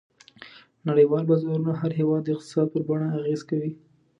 [0.87, 3.71] نړیوال بازارونه د هر هېواد د اقتصاد پر بڼه اغېزه کوي.